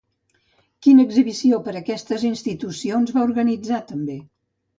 Quina 0.87 1.03
exhibició 1.09 1.59
per 1.67 1.75
aquestes 1.81 2.25
institucions 2.31 3.15
va 3.19 3.27
organitzar 3.27 3.83
també? 3.93 4.19